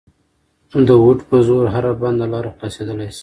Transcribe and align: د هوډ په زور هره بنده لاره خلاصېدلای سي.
د 0.87 0.89
هوډ 1.01 1.19
په 1.29 1.37
زور 1.47 1.65
هره 1.75 1.91
بنده 2.01 2.25
لاره 2.33 2.49
خلاصېدلای 2.57 3.09
سي. 3.15 3.19